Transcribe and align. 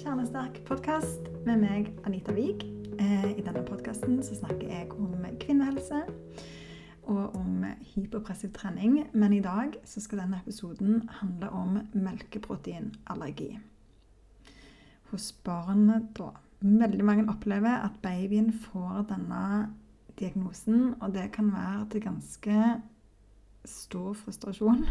Kjernesterk 0.00 0.62
podkast 0.64 1.26
med 1.44 1.58
meg, 1.60 1.88
Anita 2.08 2.32
Wiig. 2.32 2.62
Eh, 2.96 3.24
I 3.36 3.42
denne 3.44 3.60
podkasten 3.66 4.22
snakker 4.24 4.70
jeg 4.70 4.94
om 4.96 5.26
kvinnehelse 5.42 5.98
og 7.04 7.34
om 7.36 7.66
hyperpressiv 7.90 8.54
trening. 8.56 9.02
Men 9.12 9.34
i 9.36 9.42
dag 9.44 9.76
skal 9.84 10.22
denne 10.22 10.40
episoden 10.40 11.02
handle 11.18 11.50
om 11.52 11.76
melkeproteinallergi. 11.92 13.58
Hos 15.10 15.28
barn 15.44 15.92
da. 16.16 16.30
Veldig 16.64 17.04
mange 17.04 17.28
opplever 17.28 17.84
at 17.84 18.00
babyen 18.00 18.54
får 18.56 19.04
denne 19.12 19.68
diagnosen, 20.16 20.94
og 21.02 21.12
det 21.12 21.28
kan 21.36 21.52
være 21.52 21.84
til 21.92 22.06
ganske 22.08 22.64
stor 23.68 24.16
frustrasjon. 24.16 24.86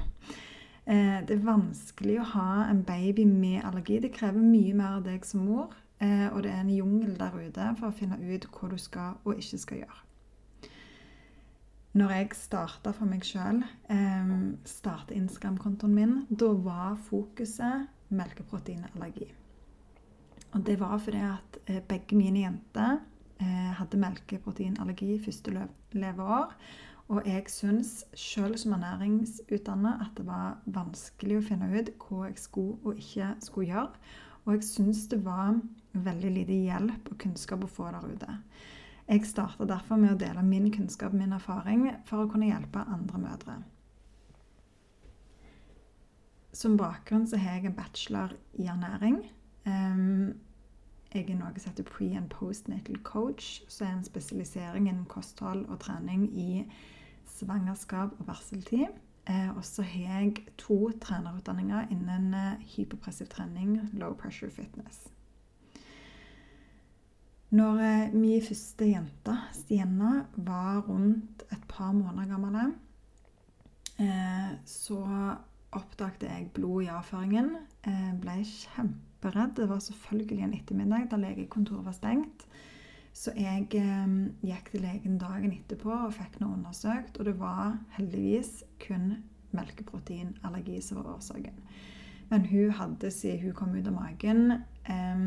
Eh, 0.90 1.20
det 1.28 1.36
er 1.36 1.46
vanskelig 1.46 2.16
å 2.18 2.30
ha 2.32 2.52
en 2.66 2.82
baby 2.86 3.28
med 3.30 3.62
allergi. 3.62 4.00
Det 4.02 4.10
krever 4.16 4.42
mye 4.42 4.74
mer 4.74 4.96
av 4.98 5.04
deg 5.06 5.26
som 5.28 5.44
mor. 5.46 5.76
Eh, 6.02 6.26
og 6.32 6.42
det 6.44 6.54
er 6.54 6.64
en 6.64 6.72
jungel 6.74 7.14
der 7.20 7.36
ute 7.36 7.68
for 7.78 7.90
å 7.90 7.94
finne 7.96 8.18
ut 8.18 8.48
hva 8.50 8.70
du 8.72 8.78
skal 8.82 9.20
og 9.22 9.38
ikke 9.38 9.60
skal 9.62 9.84
gjøre. 9.84 10.00
Når 12.00 12.14
jeg 12.16 12.38
starta 12.38 12.94
for 12.94 13.10
meg 13.10 13.26
sjøl, 13.26 13.62
eh, 13.90 14.34
starta 14.66 15.14
Instagram-kontoen 15.14 15.94
min, 15.94 16.26
da 16.30 16.54
var 16.54 16.98
fokuset 17.10 17.88
melkeproteinallergi. 18.10 19.30
Og 20.54 20.66
det 20.66 20.80
var 20.80 20.98
fordi 20.98 21.22
at 21.22 21.60
begge 21.88 22.18
mine 22.18 22.42
jenter 22.42 22.98
hadde 23.78 23.98
melkeproteinallergi 24.02 25.20
første 25.24 25.68
leveår. 25.94 26.56
Og 27.10 27.26
jeg 27.26 27.48
syns 27.50 28.04
sjøl 28.14 28.54
som 28.62 28.76
ernæringsutdanna 28.78 29.96
at 30.04 30.12
det 30.18 30.28
var 30.28 30.60
vanskelig 30.70 31.40
å 31.40 31.46
finne 31.48 31.70
ut 31.74 31.90
hva 32.04 32.28
jeg 32.28 32.38
skulle 32.38 32.78
og 32.86 33.00
ikke 33.02 33.32
skulle 33.42 33.72
gjøre. 33.72 34.04
Og 34.46 34.52
jeg 34.54 34.68
syns 34.68 35.08
det 35.10 35.24
var 35.26 35.58
veldig 35.94 36.32
lite 36.36 36.58
hjelp 36.68 37.10
og 37.10 37.18
kunnskap 37.24 37.66
å 37.66 37.70
få 37.70 37.90
der 37.96 38.06
ute. 38.14 38.36
Jeg 39.10 39.26
starta 39.26 39.66
derfor 39.66 39.98
med 39.98 40.14
å 40.14 40.20
dele 40.22 40.44
min 40.46 40.70
kunnskap 40.70 41.16
og 41.16 41.18
min 41.18 41.34
erfaring 41.34 41.88
for 42.06 42.22
å 42.22 42.30
kunne 42.30 42.52
hjelpe 42.52 42.86
andre 42.86 43.22
mødre. 43.24 43.56
Som 46.54 46.78
bakgrunn 46.78 47.26
så 47.30 47.40
har 47.42 47.58
jeg 47.58 47.72
en 47.72 47.78
bachelor 47.78 48.38
i 48.54 48.68
ernæring. 48.70 49.24
Jeg 49.66 51.26
er 51.26 51.38
noe 51.40 51.58
som 51.58 51.72
heter 51.72 51.90
pre- 51.90 52.14
and 52.18 52.30
postnatal 52.30 53.02
coach, 53.02 53.64
som 53.68 53.88
er 53.88 53.98
en 53.98 54.06
spesialisering 54.06 54.86
innen 54.86 55.10
kosthold 55.10 55.66
og 55.66 55.80
trening 55.82 56.30
i 56.38 56.50
svangerskap 57.32 58.18
og 58.20 58.26
barseltid. 58.28 58.90
Eh, 59.30 59.50
og 59.58 59.66
så 59.66 59.84
har 59.86 60.24
jeg 60.24 60.48
to 60.58 60.90
trenerutdanninger 61.02 61.92
innen 61.94 62.34
eh, 62.34 62.62
hyperpressiv 62.74 63.30
trening, 63.30 63.78
low 63.94 64.16
pressure 64.18 64.50
fitness. 64.52 65.08
Når 67.54 67.82
eh, 67.84 68.14
min 68.14 68.42
første 68.46 68.88
jente, 68.90 69.36
Stienna, 69.54 70.24
var 70.36 70.82
rundt 70.88 71.44
et 71.52 71.68
par 71.70 71.92
måneder 71.94 72.30
gammel, 72.36 72.74
så 74.64 74.98
oppdaget 75.76 76.22
jeg 76.24 76.46
blod 76.56 76.86
i 76.86 76.88
avføringen. 76.88 77.50
Jeg 77.84 78.14
ble 78.22 78.38
kjemperedd. 78.48 79.58
Det 79.58 79.66
var 79.68 79.82
selvfølgelig 79.84 80.46
en 80.46 80.54
ettermiddag 80.56 81.10
da 81.12 81.20
legekontoret 81.20 81.84
var 81.84 81.98
stengt. 81.98 82.46
Så 83.14 83.34
jeg 83.36 83.68
eh, 83.76 84.12
gikk 84.46 84.72
til 84.74 84.84
legen 84.86 85.18
dagen 85.22 85.54
etterpå 85.54 85.92
og 85.92 86.16
fikk 86.16 86.40
noe 86.42 86.56
undersøkt, 86.58 87.18
og 87.20 87.28
det 87.28 87.38
var 87.40 87.80
heldigvis 87.98 88.64
kun 88.84 89.18
melkeproteinallergi 89.56 90.82
som 90.86 91.02
var 91.02 91.16
årsaken. 91.16 91.64
Men 92.30 92.46
hun 92.46 92.76
hadde, 92.78 93.10
siden 93.12 93.42
hun 93.48 93.56
kom 93.58 93.74
ut 93.74 93.88
av 93.90 93.96
magen, 93.98 94.62
eh, 94.86 95.26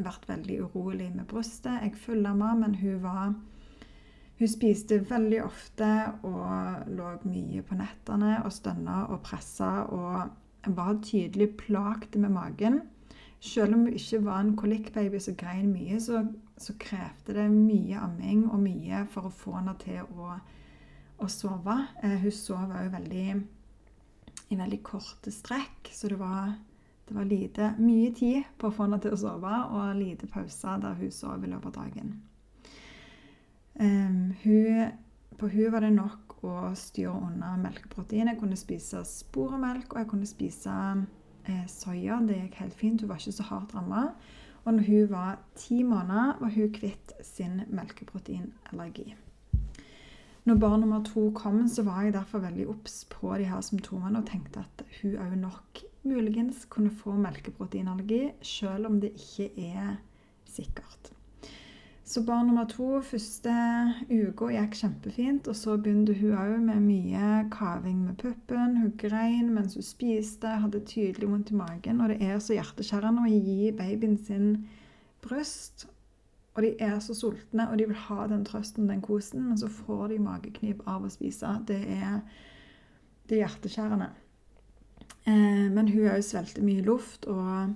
vært 0.00 0.28
veldig 0.28 0.60
urolig 0.66 1.10
med 1.14 1.26
brystet. 1.28 1.80
Jeg 1.82 1.96
fullamma, 2.04 2.54
men 2.54 2.74
hun 2.74 3.02
var 3.02 3.34
Hun 4.40 4.48
spiste 4.48 4.96
veldig 5.04 5.42
ofte 5.44 5.86
og 6.24 6.86
lå 6.88 7.08
mye 7.28 7.60
på 7.60 7.76
nettene 7.76 8.38
og 8.40 8.54
stønna 8.56 9.02
og 9.12 9.20
pressa 9.20 9.82
og 9.92 10.30
var 10.64 10.94
tydelig 11.04 11.58
plagt 11.58 12.16
med 12.16 12.32
magen. 12.32 12.80
Selv 13.40 13.74
om 13.74 13.80
hun 13.80 13.92
ikke 13.92 14.24
var 14.24 14.40
en 14.40 14.56
kolikkbaby 14.56 15.20
som 15.20 15.36
grein 15.36 15.68
mye, 15.74 16.00
så 16.00 16.22
så 16.60 16.74
krevde 16.80 17.36
det 17.36 17.46
mye 17.52 18.00
amming 18.00 18.44
og 18.50 18.60
mye 18.62 19.04
for 19.12 19.28
å 19.28 19.34
få 19.34 19.56
henne 19.56 19.74
til 19.80 20.02
å, 20.16 20.34
å 21.20 21.28
sove. 21.32 21.76
Eh, 22.04 22.18
hun 22.20 22.34
sov 22.34 22.74
òg 22.76 22.90
veldig 22.92 23.26
i 24.50 24.58
veldig 24.58 24.80
korte 24.82 25.30
strekk, 25.30 25.92
så 25.94 26.10
det 26.10 26.18
var, 26.18 26.56
det 27.06 27.14
var 27.14 27.28
lite, 27.28 27.68
mye 27.78 28.10
tid 28.14 28.48
på 28.58 28.68
å 28.68 28.74
få 28.74 28.88
henne 28.88 28.98
til 29.02 29.14
å 29.14 29.20
sove, 29.20 29.52
og 29.70 29.94
lite 29.98 30.26
pauser 30.30 30.82
der 30.82 30.98
hun 30.98 31.14
sov 31.14 31.44
i 31.46 31.52
løpet 31.52 31.70
av 31.70 31.84
dagen. 31.84 32.16
Um, 33.80 34.34
hun, 34.42 34.90
på 35.38 35.48
hun 35.54 35.70
var 35.72 35.86
det 35.86 35.92
nok 35.94 36.40
å 36.44 36.72
styre 36.76 37.14
unna 37.14 37.54
melkeprotein. 37.60 38.32
Jeg 38.32 38.40
kunne 38.40 38.58
spise 38.58 39.04
sporemelk, 39.06 39.92
og 39.92 40.02
jeg 40.02 40.10
kunne 40.10 40.28
spise 40.28 40.74
eh, 41.46 41.64
soya. 41.70 42.18
Det 42.26 42.38
gikk 42.38 42.60
helt 42.62 42.76
fint. 42.76 43.04
Hun 43.04 43.12
var 43.12 43.20
ikke 43.20 43.36
så 43.38 43.46
hardt 43.48 43.74
ramma. 43.76 44.08
Og 44.64 44.74
når 44.74 44.86
hun 44.86 45.10
var 45.10 45.38
ti 45.56 45.82
måneder, 45.82 46.36
var 46.40 46.54
hun 46.54 46.72
kvitt 46.72 47.12
sin 47.24 47.62
melkeproteinallergi. 47.68 49.14
Når 50.44 50.58
barn 50.60 50.80
nummer 50.80 51.02
to 51.04 51.30
kom, 51.36 51.68
så 51.68 51.82
var 51.84 52.02
jeg 52.02 52.12
derfor 52.16 52.38
veldig 52.42 52.68
obs 52.72 53.04
på 53.12 53.34
de 53.38 53.44
her 53.44 53.60
symptomene 53.60 54.18
og 54.18 54.28
tenkte 54.28 54.64
at 54.64 54.84
hun 55.00 55.18
òg 55.20 55.36
nok 55.38 55.82
muligens 56.02 56.64
kunne 56.72 56.90
få 56.90 57.12
melkeproteinallergi, 57.20 58.30
selv 58.42 58.88
om 58.88 59.00
det 59.00 59.12
ikke 59.16 59.50
er 59.68 59.96
sikkert. 60.48 61.12
Så 62.10 62.22
barn 62.26 62.46
nummer 62.46 62.64
to 62.66 62.96
første 63.06 63.52
uka 64.10 64.48
gikk 64.50 64.72
kjempefint. 64.80 65.46
Og 65.46 65.54
så 65.54 65.76
begynte 65.78 66.16
hun 66.18 66.32
òg 66.34 66.56
med 66.64 66.82
mye 66.82 67.26
kaving 67.54 68.00
med 68.02 68.16
puppen. 68.18 68.72
Hun 68.80 68.96
grein 68.98 69.52
mens 69.54 69.76
hun 69.78 69.86
spiste, 69.86 70.56
hadde 70.64 70.80
tydelig 70.90 71.28
vondt 71.30 71.52
i 71.54 71.58
magen. 71.60 72.00
Og 72.02 72.10
det 72.10 72.16
er 72.26 72.40
så 72.42 72.56
hjerteskjærende 72.56 73.22
å 73.22 73.30
gi 73.30 73.70
babyen 73.78 74.16
sin 74.18 74.48
bryst. 75.22 75.86
Og 76.56 76.64
de 76.66 76.72
er 76.82 76.96
så 76.98 77.14
sultne, 77.14 77.68
og 77.70 77.78
de 77.78 77.86
vil 77.92 78.02
ha 78.08 78.26
den 78.32 78.42
trøsten, 78.48 78.90
den 78.90 79.04
kosen, 79.06 79.44
men 79.46 79.60
så 79.60 79.70
får 79.70 80.08
de 80.10 80.18
mageknip 80.24 80.82
av 80.90 81.06
å 81.06 81.12
spise. 81.14 81.52
Det 81.68 81.78
er, 81.94 82.24
det 83.30 83.36
er 83.38 83.44
hjerteskjærende. 83.44 84.10
Eh, 85.30 85.68
men 85.70 85.92
hun 85.94 86.10
òg 86.10 86.26
svelgte 86.26 86.66
mye 86.66 86.82
luft 86.90 87.30
og, 87.30 87.70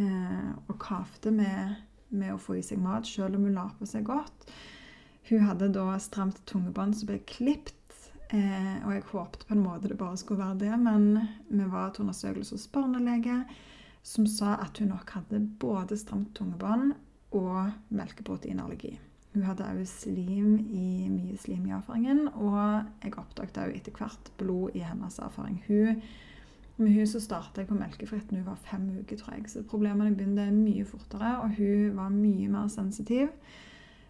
eh, 0.00 0.48
og 0.64 0.80
kavte 0.80 1.34
med 1.42 1.76
med 2.08 2.34
å 2.34 2.40
få 2.40 2.58
i 2.58 2.64
seg 2.64 2.80
mat, 2.82 3.06
selv 3.08 3.38
om 3.38 3.46
hun 3.48 3.56
la 3.58 3.68
på 3.78 3.88
seg 3.88 4.06
godt. 4.08 4.50
Hun 5.28 5.46
hadde 5.46 5.72
da 5.74 5.96
stramt 6.02 6.38
tungebånd 6.46 6.96
som 6.96 7.10
ble 7.10 7.18
klipt. 7.26 7.74
Eh, 8.34 8.76
og 8.82 8.90
jeg 8.90 9.06
håpte 9.12 9.46
på 9.46 9.54
en 9.54 9.62
måte 9.62 9.90
det 9.90 9.98
bare 9.98 10.18
skulle 10.18 10.42
være 10.42 10.60
det, 10.64 10.74
men 10.82 11.28
vi 11.46 11.66
var 11.70 11.92
til 11.94 12.06
undersøkelse 12.06 12.56
hos 12.56 12.68
barnelege, 12.74 13.40
som 14.06 14.26
sa 14.30 14.56
at 14.62 14.78
hun 14.78 14.90
nok 14.94 15.10
hadde 15.14 15.42
både 15.62 15.98
stramt 15.98 16.32
tungebånd 16.38 16.94
og 17.34 17.70
melkeproteinallergi. 17.94 18.96
Hun 19.34 19.44
hadde 19.44 19.66
òg 19.68 19.82
slim 19.90 20.54
i, 20.72 21.06
mye 21.12 21.36
slim 21.38 21.66
i 21.68 21.74
avføringen, 21.76 22.26
og 22.34 22.86
jeg 23.04 23.18
oppdaget 23.20 23.58
òg 23.62 23.74
etter 23.76 23.98
hvert 23.98 24.30
blod 24.40 24.78
i 24.78 24.84
hennes 24.86 25.18
avføring. 25.22 25.58
Hun 25.66 26.00
med 26.76 26.92
hun 26.92 27.06
så 27.08 27.20
starta 27.24 27.62
jeg 27.62 27.70
på 27.70 27.78
melkefritt 27.78 28.32
når 28.32 28.42
hun 28.42 28.50
var 28.50 28.64
fem 28.66 28.88
uker, 28.98 29.16
tror 29.16 29.36
jeg. 29.36 29.48
Så 29.50 29.62
problemene 29.68 30.14
begynte 30.16 30.44
mye 30.52 30.84
fortere, 30.88 31.38
og 31.40 31.56
hun 31.56 31.96
var 31.96 32.12
mye 32.12 32.48
mer 32.52 32.68
sensitiv. 32.72 33.30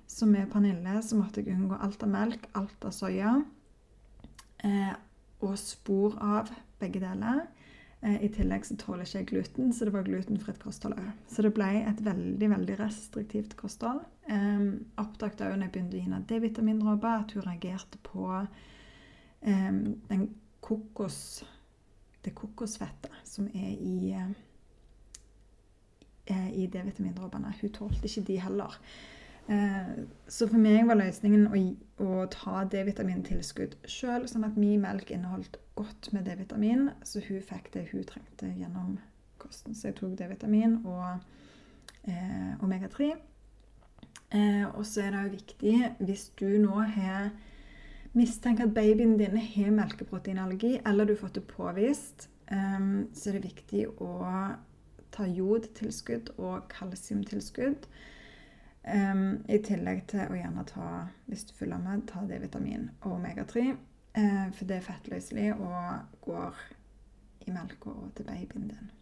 Så 0.06 0.26
med 0.26 0.50
Pernille 0.50 1.00
så 1.02 1.18
måtte 1.18 1.42
jeg 1.42 1.54
unngå 1.54 1.78
alt 1.82 2.02
av 2.02 2.10
melk, 2.10 2.48
alt 2.58 2.86
av 2.86 2.94
soya. 2.94 3.36
Eh, 4.64 4.94
og 5.46 5.54
spor 5.60 6.16
av 6.22 6.50
begge 6.80 7.02
deler. 7.02 7.44
Eh, 8.02 8.18
I 8.24 8.30
tillegg 8.32 8.66
så 8.66 8.76
tåler 8.80 9.06
ikke 9.06 9.18
jeg 9.18 9.28
gluten, 9.30 9.72
så 9.72 9.86
det 9.86 9.94
var 9.94 10.06
glutenfritt 10.06 10.60
kosthold 10.62 10.98
òg. 10.98 11.10
Så 11.30 11.42
det 11.46 11.54
ble 11.56 11.68
et 11.82 12.02
veldig 12.04 12.50
veldig 12.52 12.78
restriktivt 12.80 13.56
kosthold. 13.58 14.02
Eh, 14.30 14.66
oppdaget 15.02 15.46
òg 15.46 15.56
når 15.56 15.68
jeg 15.68 15.74
begynte 15.76 15.96
å 15.96 16.00
gi 16.00 16.06
henne 16.08 16.24
D-vitamindråper, 16.30 17.22
at 17.24 17.34
hun 17.36 17.46
reagerte 17.46 18.00
på 18.06 18.30
eh, 18.36 19.72
den 20.10 20.28
kokos 20.66 21.44
det 22.26 22.34
kokosfettet 22.36 23.14
som 23.24 23.48
er 23.48 23.72
i, 23.74 24.12
eh, 26.26 26.50
i 26.52 26.66
D-vitamindråpene. 26.66 27.54
Hun 27.60 27.72
tålte 27.74 28.10
ikke 28.10 28.26
de 28.26 28.40
heller. 28.42 28.80
Eh, 29.48 30.04
så 30.28 30.48
for 30.50 30.58
meg 30.58 30.88
var 30.88 30.98
løsningen 30.98 31.46
å, 31.46 31.60
å 32.02 32.24
ta 32.34 32.64
D-vitamintilskudd 32.66 33.76
sjøl, 33.86 34.26
sånn 34.26 34.46
at 34.48 34.58
min 34.58 34.82
melk 34.82 35.12
inneholdt 35.14 35.60
godt 35.78 36.10
med 36.14 36.26
D-vitamin, 36.26 36.88
så 37.06 37.22
hun 37.22 37.44
fikk 37.44 37.70
det 37.76 37.86
hun 37.92 38.02
trengte 38.08 38.50
gjennom 38.56 38.96
kosten. 39.38 39.76
Så 39.76 39.90
jeg 39.90 39.98
tok 40.00 40.16
D-vitamin 40.18 40.80
og 40.82 41.20
eh, 42.10 42.52
omega-3. 42.64 43.12
Eh, 44.34 44.64
og 44.72 44.82
så 44.88 45.06
er 45.06 45.14
det 45.14 45.22
jo 45.22 45.34
viktig, 45.36 45.76
hvis 46.08 46.28
du 46.40 46.48
nå 46.64 46.80
har 46.96 47.30
mistenker 48.16 48.66
at 48.66 48.74
babyen 48.74 49.16
din 49.20 49.36
har 49.36 49.70
melkeproteinallergi, 49.76 50.80
eller 50.86 51.04
du 51.04 51.14
har 51.14 51.20
fått 51.20 51.38
det 51.38 51.46
påvist, 51.50 52.28
um, 52.50 53.08
så 53.14 53.30
er 53.30 53.38
det 53.38 53.50
viktig 53.50 53.86
å 54.00 54.12
ta 55.14 55.26
jodtilskudd 55.28 56.34
og 56.36 56.68
kalsiumtilskudd. 56.72 57.88
Um, 58.86 59.42
I 59.50 59.58
tillegg 59.66 60.04
til 60.12 60.30
å 60.30 60.38
gjerne 60.38 60.64
ta, 60.68 60.90
hvis 61.26 61.46
du 61.48 61.54
følger 61.58 61.82
med, 61.82 62.06
ta 62.08 62.22
D-vitamin 62.28 62.90
og 63.02 63.18
omega-3. 63.18 63.68
Uh, 64.16 64.46
for 64.56 64.68
det 64.68 64.78
er 64.78 64.86
fettløselig 64.86 65.50
og 65.56 66.20
går 66.24 66.62
i 67.46 67.52
melka 67.52 67.92
og 67.92 68.14
til 68.16 68.28
babyen 68.28 68.70
din. 68.70 68.92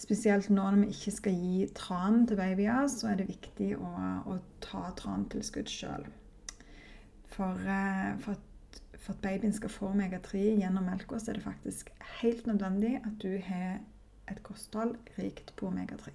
Spesielt 0.00 0.48
nå 0.50 0.64
når 0.64 0.80
vi 0.86 0.94
ikke 0.96 1.14
skal 1.14 1.36
gi 1.38 1.66
tran 1.78 2.24
til 2.26 2.40
babyer, 2.40 2.88
så 2.90 3.12
er 3.12 3.20
det 3.20 3.28
viktig 3.28 3.74
å, 3.76 3.92
å 4.26 4.38
ta 4.64 4.88
trantilskudd 4.98 5.70
sjøl. 5.70 6.08
For, 7.32 7.56
uh, 7.64 8.12
for, 8.20 8.40
for, 8.98 9.14
at 9.14 9.22
babyen 9.24 9.54
skal 9.56 9.72
få 9.72 9.92
omega-3 9.92 10.42
gjennom 10.60 10.84
melka, 10.88 11.18
så 11.18 11.32
er 11.32 11.40
det 11.40 11.46
faktisk 11.46 11.92
helt 12.20 12.46
nødvendig 12.46 12.98
at 13.00 13.16
du 13.22 13.38
har 13.46 13.80
et 14.30 14.42
kosthold 14.44 14.96
rikt 15.18 15.54
på 15.56 15.70
omega-3. 15.70 16.12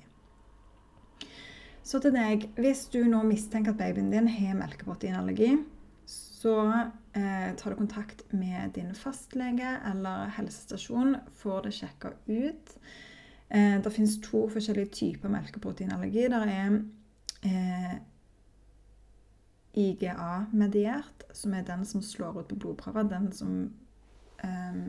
Så 1.87 2.01
til 2.03 2.11
deg, 2.11 2.49
hvis 2.59 2.85
du 2.91 2.99
nå 3.07 3.21
mistenker 3.23 3.71
at 3.71 3.79
babyen 3.79 4.11
din 4.11 4.27
har 4.27 4.57
melkeproteinallergi, 4.59 5.53
så 6.07 6.55
eh, 7.15 7.53
tar 7.57 7.71
du 7.71 7.77
kontakt 7.79 8.25
med 8.35 8.75
din 8.75 8.91
fastlege 8.95 9.69
eller 9.89 10.33
helsestasjon, 10.35 11.15
får 11.39 11.63
det 11.65 11.73
sjekka 11.77 12.11
ut. 12.27 12.75
Eh, 13.49 13.77
det 13.83 13.93
finnes 13.95 14.17
to 14.23 14.43
forskjellige 14.51 14.93
typer 14.99 15.31
melkeproteinallergi. 15.31 16.27
Det 16.27 16.41
er 16.43 16.77
eh, 17.47 17.95
IGA-mediert, 19.77 21.27
som 21.37 21.53
er 21.53 21.67
den 21.67 21.85
som 21.85 22.01
slår 22.01 22.41
ut 22.41 22.49
på 22.51 22.59
blodprøver. 22.63 23.07
Den 23.11 23.31
som 23.35 23.53
eh, 24.43 24.83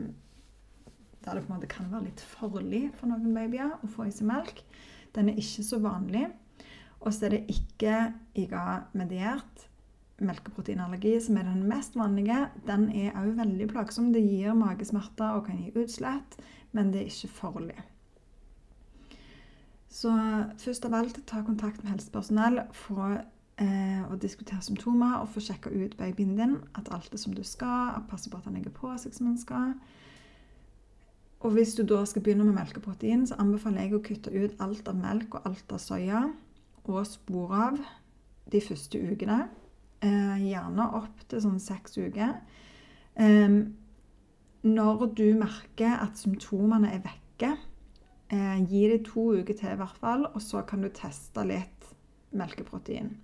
Der 1.19 1.35
det 1.35 1.43
på 1.45 1.51
en 1.51 1.57
måte 1.57 1.67
kan 1.67 1.89
være 1.91 2.07
litt 2.07 2.21
farlig 2.23 2.89
for 2.95 3.11
noen 3.11 3.33
babyer 3.35 3.73
å 3.83 3.89
få 3.91 4.07
i 4.07 4.13
seg 4.15 4.29
melk. 4.29 4.63
Den 5.13 5.29
er 5.29 5.41
ikke 5.41 5.65
så 5.67 5.81
vanlig. 5.83 6.29
Og 6.99 7.13
så 7.13 7.27
er 7.27 7.35
det 7.35 7.55
ikke 7.55 8.13
IGA-mediert 8.39 9.69
melkeproteinallergi, 10.23 11.13
som 11.23 11.37
er 11.37 11.47
den 11.47 11.63
mest 11.69 11.95
vanlige. 11.95 12.47
Den 12.67 12.89
er 12.95 13.15
òg 13.19 13.37
veldig 13.37 13.69
plagsom. 13.71 14.11
Det 14.13 14.23
gir 14.23 14.57
magesmerter 14.57 15.37
og 15.37 15.45
kan 15.47 15.59
gi 15.61 15.71
utslett, 15.79 16.39
men 16.75 16.91
det 16.93 17.03
er 17.03 17.11
ikke 17.11 17.33
farlig. 17.39 17.77
Så 19.89 20.11
først 20.61 20.85
av 20.85 20.95
alt 20.99 21.21
ta 21.27 21.41
kontakt 21.45 21.83
med 21.83 21.95
helsepersonell, 21.95 22.61
få 22.77 23.15
eh, 23.59 24.01
å 24.07 24.17
diskutere 24.19 24.61
symptomer 24.65 25.19
og 25.19 25.29
få 25.33 25.43
sjekka 25.43 25.71
ut 25.71 25.97
babyen 25.99 26.35
din. 26.37 26.57
At 26.79 26.91
alt 26.95 27.13
er 27.13 27.21
som 27.21 27.35
du 27.35 27.43
skal, 27.43 27.95
at 27.95 28.07
passe 28.09 28.31
på 28.31 28.39
at 28.39 28.47
han 28.49 28.57
legger 28.57 28.73
på 28.75 28.91
seg 29.01 29.15
som 29.15 29.31
han 29.31 29.39
skal. 29.39 29.73
Og 31.39 31.55
hvis 31.55 31.75
du 31.77 31.85
da 31.87 32.01
skal 32.07 32.23
begynne 32.23 32.43
med 32.47 32.57
melkeprotein, 32.57 33.23
så 33.27 33.37
anbefaler 33.39 33.85
jeg 33.85 33.95
å 33.95 34.03
kutte 34.03 34.33
ut 34.33 34.59
alt 34.59 34.89
av 34.91 34.97
melk 34.99 35.37
og 35.37 35.47
alt 35.47 35.71
av 35.71 35.79
soya 35.79 36.25
og 36.89 37.05
spor 37.07 37.53
av 37.55 37.77
de 38.51 38.61
første 38.63 38.99
ukene. 38.99 39.45
Eh, 40.03 40.35
gjerne 40.49 40.87
opp 40.99 41.23
til 41.31 41.43
sånn 41.43 41.61
seks 41.63 41.95
uker. 41.99 42.35
Eh, 43.19 43.59
når 44.67 45.05
du 45.15 45.25
merker 45.39 45.95
at 46.03 46.19
symptomene 46.19 46.91
er 46.91 47.03
vekke, 47.05 47.53
eh, 48.29 48.59
gi 48.67 48.87
det 48.91 49.05
to 49.07 49.31
uker 49.39 49.55
til 49.55 49.71
i 49.71 49.79
hvert 49.79 49.97
fall, 49.97 50.25
og 50.25 50.41
så 50.43 50.65
kan 50.67 50.81
du 50.81 50.89
teste 50.89 51.45
litt 51.47 51.87
melkeprotein. 52.31 53.15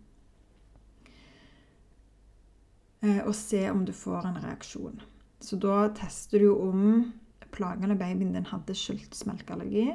Eh, 3.02 3.22
og 3.26 3.36
se 3.36 3.66
om 3.72 3.84
du 3.86 3.94
får 3.96 4.28
en 4.30 4.40
reaksjon. 4.44 5.02
Så 5.44 5.60
da 5.62 5.90
tester 5.98 6.46
du 6.46 6.52
om 6.54 7.12
plagene 7.56 7.98
babyen 8.00 8.34
din 8.36 8.48
hadde 8.50 8.76
skyldtes 8.76 9.26
melkeallergi, 9.30 9.94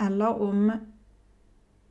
eller 0.00 0.42
om, 0.42 0.72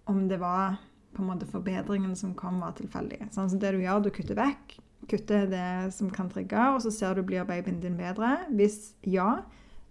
om 0.06 0.28
det 0.30 0.40
var 0.42 0.78
på 1.16 1.24
en 1.24 1.30
måte 1.32 1.48
forbedringen 1.50 2.16
som 2.16 2.36
kom, 2.38 2.60
var 2.62 2.76
tilfeldig. 2.78 3.30
Sånn, 3.34 3.50
så 3.50 3.60
det 3.62 3.74
du 3.74 3.82
gjør, 3.82 4.04
du 4.06 4.12
kutter 4.14 4.38
vekk. 4.38 4.78
Kutter 5.10 5.48
det 5.50 5.94
som 5.96 6.12
kan 6.14 6.30
trigge, 6.30 6.64
og 6.74 6.82
så 6.84 6.92
ser 6.94 7.18
du 7.18 7.26
blir 7.26 7.48
babyen 7.48 7.82
din 7.82 7.98
bedre. 7.98 8.36
Hvis 8.54 8.94
ja, 9.08 9.44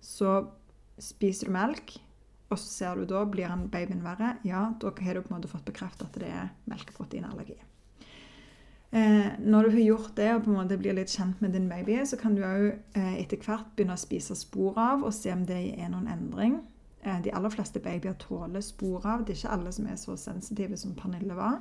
så 0.05 0.39
spiser 1.03 1.51
du 1.51 1.57
melk. 1.57 1.97
Og 2.47 2.61
så 2.63 2.69
ser 2.71 3.01
du 3.01 3.09
da 3.11 3.25
blir 3.27 3.51
han 3.51 3.67
babyen 3.73 4.05
verre. 4.07 4.37
Ja, 4.47 4.69
da 4.79 4.93
har 5.03 5.19
du 5.19 5.25
på 5.25 5.33
en 5.33 5.41
måte 5.41 5.51
fått 5.51 5.67
bekreftet 5.67 6.07
at 6.07 6.21
det 6.23 6.31
er 6.31 6.53
melkeproteinallergi. 6.71 7.59
Eh, 8.95 9.33
når 9.43 9.67
du 9.67 9.71
har 9.75 9.83
gjort 9.83 10.15
det 10.17 10.29
og 10.35 10.45
på 10.45 10.53
en 10.53 10.61
måte 10.61 10.79
blir 10.79 10.95
litt 10.97 11.11
kjent 11.11 11.41
med 11.43 11.53
din 11.57 11.69
baby, 11.69 11.99
så 12.07 12.17
kan 12.21 12.37
du 12.37 12.45
òg 12.47 12.69
eh, 12.97 13.17
etter 13.21 13.41
hvert 13.43 13.75
begynne 13.75 13.97
å 13.97 14.01
spise 14.01 14.37
spor 14.39 14.79
av 14.79 15.05
og 15.05 15.15
se 15.15 15.33
om 15.35 15.43
det 15.49 15.59
er 15.75 15.91
noen 15.93 16.09
endring. 16.13 16.61
Eh, 17.03 17.23
de 17.23 17.35
aller 17.35 17.51
fleste 17.51 17.83
babyer 17.83 18.15
tåler 18.23 18.61
spor 18.61 19.07
av. 19.07 19.25
Det 19.25 19.35
er 19.35 19.41
ikke 19.43 19.55
alle 19.59 19.73
som 19.73 19.87
er 19.91 19.99
så 20.01 20.17
sensitive 20.19 20.79
som 20.81 20.95
Pernille 20.99 21.35
var. 21.39 21.61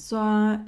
Så 0.00 0.20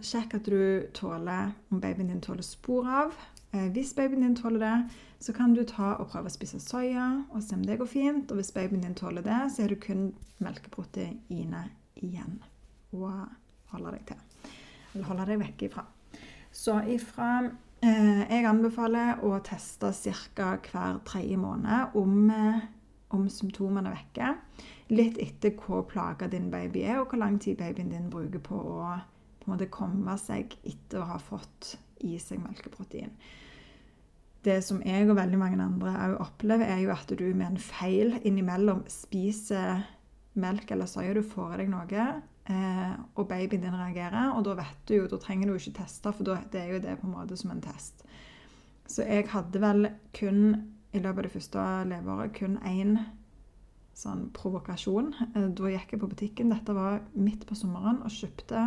sjekk 0.04 0.34
at 0.36 0.48
du 0.48 0.88
tåler 0.94 1.52
om 1.72 1.80
babyen 1.80 2.10
din 2.12 2.20
tåler 2.20 2.46
spor 2.46 2.88
av. 2.88 3.14
Eh, 3.52 3.68
hvis 3.72 3.94
babyen 3.94 4.26
din 4.26 4.36
tåler 4.36 4.60
det, 4.60 4.76
så 5.18 5.32
kan 5.32 5.54
du 5.54 5.62
ta 5.64 5.94
og 5.94 6.08
prøve 6.10 6.30
å 6.30 6.34
spise 6.34 6.60
soya 6.60 7.24
og 7.30 7.42
se 7.42 7.54
om 7.54 7.62
det 7.66 7.78
går 7.78 7.90
fint. 7.90 8.30
Og 8.30 8.40
hvis 8.40 8.52
babyen 8.54 8.82
din 8.82 8.98
tåler 8.98 9.22
det, 9.22 9.40
så 9.54 9.64
er 9.64 9.72
du 9.72 9.80
kun 9.80 10.10
melkeproteiner 10.42 11.70
igjen 12.02 12.40
å 12.92 13.12
holde 13.72 13.94
deg 13.94 14.06
til. 14.10 14.31
Holde 14.92 15.26
deg 15.28 15.40
vekk 15.40 15.66
ifra. 15.68 15.86
Så 16.52 16.76
ifra 16.92 17.30
eh, 17.80 18.22
Jeg 18.28 18.44
anbefaler 18.44 19.22
å 19.24 19.38
teste 19.44 19.92
ca. 20.36 20.52
hver 20.60 21.00
tredje 21.08 21.40
måned 21.40 21.96
om 21.96 22.30
eh, 22.30 22.62
om 23.12 23.28
symptomene 23.28 23.92
er. 24.16 24.36
Litt 24.92 25.18
etter 25.20 25.54
hvor 25.56 25.84
plaga 25.88 26.28
din 26.28 26.50
baby 26.52 26.84
er, 26.84 27.00
og 27.00 27.12
hvor 27.12 27.20
lang 27.20 27.38
tid 27.40 27.58
babyen 27.60 27.92
din 27.92 28.10
bruker 28.12 28.42
på 28.42 28.56
å 28.56 28.92
på 29.42 29.50
en 29.50 29.56
måte 29.56 29.72
komme 29.74 30.14
seg 30.22 30.52
etter 30.62 31.00
å 31.00 31.08
ha 31.08 31.16
fått 31.18 31.72
i 32.06 32.14
seg 32.22 32.38
melkeprotein. 32.44 33.10
Det 34.42 34.60
som 34.62 34.78
jeg 34.86 35.08
og 35.08 35.16
veldig 35.18 35.38
mange 35.38 35.58
andre 35.62 35.94
òg 36.04 36.20
opplever, 36.22 36.70
er 36.70 36.84
jo 36.84 36.92
at 36.94 37.10
du 37.10 37.24
med 37.34 37.48
en 37.48 37.58
feil 37.58 38.20
innimellom 38.22 38.84
spiser 38.90 39.82
melk 40.38 40.70
eller 40.70 40.86
soya, 40.86 41.14
du 41.14 41.26
får 41.26 41.56
i 41.56 41.58
deg 41.62 41.72
noe, 41.72 42.06
og 42.50 43.28
babyen 43.30 43.62
din 43.62 43.74
reagerer. 43.78 44.32
Og 44.34 44.42
da 44.44 44.56
vet 44.58 44.80
du 44.88 44.96
jo, 44.96 45.06
da 45.06 45.18
trenger 45.22 45.46
du 45.46 45.54
ikke 45.54 45.76
teste, 45.78 46.10
for 46.12 46.26
det 46.26 46.58
er 46.58 46.72
jo 46.72 46.80
det 46.82 46.96
på 46.98 47.06
en 47.06 47.14
måte 47.14 47.36
som 47.38 47.52
en 47.54 47.62
test. 47.62 48.02
Så 48.90 49.06
jeg 49.06 49.28
hadde 49.30 49.60
vel 49.62 49.88
kun 50.16 50.40
i 50.92 51.00
løpet 51.00 51.18
av 51.18 51.26
det 51.26 51.32
første 51.32 51.66
leveåret 51.88 52.34
kun 52.36 52.58
én 52.68 52.96
sånn 53.96 54.26
provokasjon. 54.36 55.12
Eh, 55.32 55.48
da 55.56 55.70
gikk 55.72 55.94
jeg 55.94 56.02
på 56.02 56.10
butikken, 56.10 56.52
dette 56.52 56.74
var 56.76 57.00
midt 57.14 57.46
på 57.48 57.56
sommeren, 57.56 58.02
og 58.04 58.12
kjøpte 58.12 58.66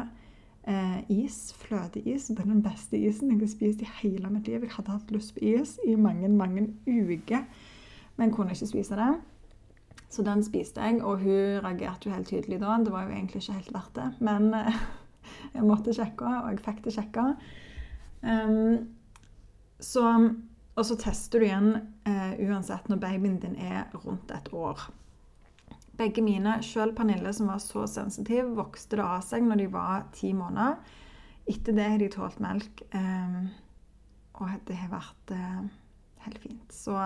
eh, 0.69 0.99
is. 1.13 1.53
Fløteis. 1.61 2.29
Det 2.29 2.41
er 2.41 2.49
den 2.49 2.63
beste 2.65 2.97
isen 2.97 3.33
jeg 3.33 3.41
har 3.41 3.53
spist 3.53 3.85
i 3.85 3.93
hele 4.01 4.31
mitt 4.33 4.49
liv. 4.49 4.65
Jeg 4.65 4.75
hadde 4.77 4.97
hatt 4.97 5.13
lyst 5.13 5.35
på 5.35 5.45
is 5.45 5.77
i 5.85 5.95
mange, 5.99 6.29
mange 6.29 6.69
uker, 6.87 7.45
men 8.17 8.33
kunne 8.33 8.55
ikke 8.55 8.71
spise 8.73 8.97
det. 8.99 9.13
Så 10.09 10.23
den 10.23 10.43
spiste 10.45 10.83
jeg, 10.83 11.01
og 11.03 11.23
hun 11.23 11.61
reagerte 11.65 12.09
jo 12.09 12.15
helt 12.15 12.29
tydelig 12.29 12.59
da. 12.61 12.77
Det 12.83 12.93
var 12.93 13.07
jo 13.07 13.15
egentlig 13.15 13.41
ikke 13.41 13.59
helt 13.59 13.73
verdt 13.75 13.95
det, 13.97 14.09
men 14.23 14.51
eh, 14.53 14.81
jeg 15.55 15.65
måtte 15.65 15.95
sjekke, 15.95 16.29
og 16.43 16.51
jeg 16.53 16.65
fikk 16.65 16.83
det 16.85 16.95
sjekka. 16.95 17.29
Um, 18.25 18.85
så 19.83 20.05
og 20.75 20.83
så 20.83 20.97
tester 20.99 21.39
du 21.39 21.47
igjen 21.47 21.69
uh, 22.07 22.33
uansett 22.43 22.89
når 22.91 22.99
babyen 22.99 23.39
din 23.39 23.55
er 23.55 23.87
rundt 24.03 24.31
et 24.35 24.49
år. 24.53 24.81
Begge 25.95 26.23
mine, 26.23 26.57
sjøl 26.65 26.91
Pernille 26.95 27.31
som 27.33 27.47
var 27.47 27.61
så 27.63 27.85
sensitiv, 27.87 28.49
vokste 28.57 28.99
det 28.99 29.05
av 29.05 29.23
seg 29.23 29.45
når 29.47 29.61
de 29.61 29.69
var 29.71 30.03
ti 30.15 30.33
måneder. 30.35 30.75
Etter 31.47 31.77
det 31.77 31.85
har 31.93 32.01
de 32.01 32.09
tålt 32.11 32.41
melk, 32.43 32.83
um, 32.91 33.47
og 34.41 34.51
det 34.67 34.75
har 34.81 34.91
vært 34.91 35.31
uh, 35.31 35.63
helt 36.25 36.43
fint. 36.43 36.75
Så 36.75 36.97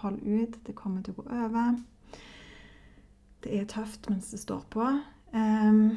hold 0.00 0.18
ut. 0.24 0.58
Det 0.66 0.74
kommer 0.74 1.04
til 1.04 1.14
å 1.14 1.22
gå 1.22 1.28
over. 1.44 1.78
Det 3.48 3.62
er 3.62 3.68
tøft 3.70 4.10
mens 4.10 4.28
det 4.28 4.42
står 4.42 4.64
på. 4.68 4.84
Um, 5.32 5.96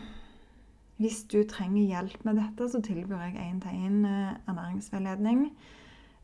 hvis 1.02 1.24
du 1.24 1.42
trenger 1.50 1.84
hjelp 1.84 2.24
med 2.24 2.38
dette, 2.40 2.68
så 2.70 2.80
tilbyr 2.86 3.24
jeg 3.26 3.42
én-til-én 3.42 4.06
eh, 4.06 4.36
ernæringsveiledning. 4.48 5.48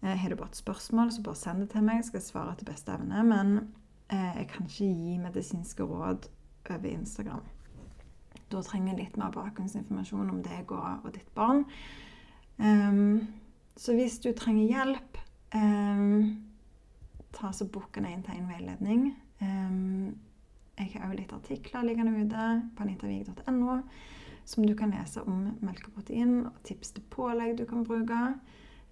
Eh, 0.03 0.13
har 0.21 0.29
du 0.29 0.35
bare 0.35 0.53
et 0.53 0.55
spørsmål, 0.55 1.11
så 1.11 1.23
bare 1.23 1.35
send 1.35 1.59
det 1.61 1.69
til 1.69 1.83
meg. 1.83 1.95
Jeg 1.95 2.05
skal 2.05 2.21
svare 2.21 2.55
til 2.55 2.69
beste 2.69 2.93
evne. 2.93 3.23
Men 3.23 3.57
eh, 4.09 4.37
jeg 4.37 4.47
kan 4.51 4.69
ikke 4.69 4.91
gi 4.93 5.17
medisinske 5.17 5.83
råd 5.83 6.29
over 6.69 6.85
Instagram. 6.85 7.41
Da 8.51 8.61
trenger 8.61 8.93
jeg 8.93 8.99
litt 9.01 9.17
mer 9.17 9.33
bakgrunnsinformasjon 9.35 10.29
om 10.29 10.43
deg 10.45 10.71
og, 10.71 11.09
ditt 11.15 11.33
barn. 11.35 11.65
Så 13.77 13.93
hvis 13.93 14.19
du 14.23 14.31
trenger 14.31 14.69
hjelp, 14.71 15.17
ta 17.35 17.51
så 17.51 17.67
bukk 17.67 17.97
en 17.97 18.07
én-til-én-veiledning. 18.07 19.11
Jeg 20.77 20.93
har 20.93 21.07
også 21.07 21.17
litt 21.17 21.33
artikler 21.33 21.85
liggende 21.87 22.13
ute 22.21 22.47
på 22.77 22.85
anitavig.no 22.85 23.81
som 24.47 24.65
du 24.65 24.75
kan 24.79 24.93
lese 24.95 25.21
om 25.27 25.41
melkeprotein 25.65 26.45
og 26.47 26.59
tips 26.67 26.93
til 26.95 27.03
pålegg 27.11 27.57
du 27.59 27.65
kan 27.67 27.83
bruke. 27.87 28.19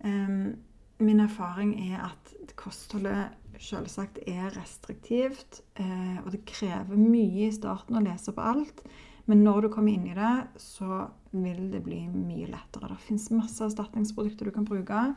Um, 0.03 0.55
min 0.99 1.21
erfaring 1.23 1.71
er 1.87 2.09
at 2.09 2.55
kostholdet 2.59 3.31
selvsagt 3.63 4.19
er 4.27 4.51
restriktivt, 4.57 5.61
uh, 5.79 6.19
og 6.25 6.33
det 6.33 6.43
krever 6.49 6.99
mye 6.99 7.47
i 7.47 7.55
starten 7.55 7.95
å 7.95 8.03
lese 8.03 8.35
på 8.35 8.43
alt. 8.43 8.83
Men 9.31 9.45
når 9.47 9.65
du 9.65 9.69
kommer 9.73 9.95
inn 9.95 10.09
i 10.11 10.17
det, 10.17 10.33
så 10.61 11.07
vil 11.31 11.69
det 11.71 11.81
bli 11.87 12.03
mye 12.11 12.49
lettere. 12.51 12.91
Det 12.91 13.07
fins 13.07 13.31
masse 13.31 13.63
erstatningsprodukter 13.63 14.49
du 14.49 14.53
kan 14.55 14.67
bruke. 14.67 15.07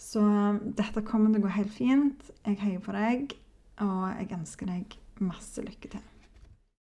Så 0.00 0.20
dette 0.76 1.04
kommer 1.06 1.30
til 1.30 1.44
å 1.44 1.46
gå 1.46 1.54
helt 1.54 1.72
fint. 1.72 2.26
Jeg 2.42 2.58
heier 2.64 2.82
på 2.84 2.96
deg, 2.96 3.38
og 3.86 4.04
jeg 4.18 4.32
ønsker 4.36 4.68
deg 4.68 4.99
masse 5.20 5.62
lykke 5.64 5.90
til. 5.92 6.02